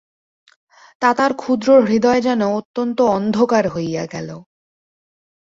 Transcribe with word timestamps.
তাতার 1.01 1.31
ক্ষুদ্র 1.33 1.69
হৃদয় 1.81 2.21
যেন 2.21 2.41
অত্যন্ত 2.57 2.97
অন্ধকার 3.15 3.65
হইয়া 3.67 4.03
গেল। 4.05 4.29